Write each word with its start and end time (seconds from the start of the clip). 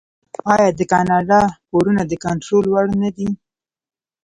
آیا 0.53 0.69
د 0.79 0.81
کاناډا 0.91 1.41
پورونه 1.69 2.03
د 2.07 2.13
کنټرول 2.23 2.65
وړ 2.69 2.87
نه 3.01 3.09
دي؟ 3.17 3.29